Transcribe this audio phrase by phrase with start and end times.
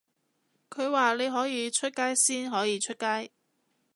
[0.71, 3.31] 佢話你可以出街先可以出街